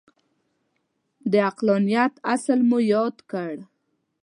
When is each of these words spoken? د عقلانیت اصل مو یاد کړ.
د 1.31 1.33
عقلانیت 1.49 2.13
اصل 2.33 2.59
مو 2.69 2.77
یاد 2.93 3.15
کړ. 3.31 3.53